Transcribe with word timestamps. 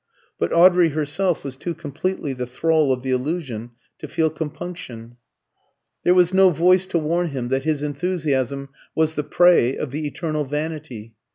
But 0.39 0.51
Audrey 0.51 0.89
herself 0.89 1.43
was 1.43 1.55
too 1.55 1.75
completely 1.75 2.33
the 2.33 2.47
thrall 2.47 2.91
of 2.91 3.03
the 3.03 3.11
illusion 3.11 3.69
to 3.99 4.07
feel 4.07 4.31
compunction. 4.31 5.17
There 6.03 6.15
was 6.15 6.33
no 6.33 6.49
voice 6.49 6.87
to 6.87 6.97
warn 6.97 7.27
him 7.27 7.49
that 7.49 7.65
his 7.65 7.83
enthusiasm 7.83 8.69
was 8.95 9.13
the 9.13 9.23
prey 9.23 9.77
of 9.77 9.91
the 9.91 10.07
eternal 10.07 10.43
vanity. 10.43 11.13